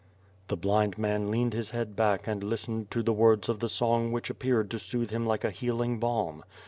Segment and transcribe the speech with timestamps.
[0.47, 3.43] The blind man leaned his head back and listened to the WITH FIRE AND SWORD,
[3.45, 6.43] ^g words of the song which appeared to soothe him like a heal ing balm.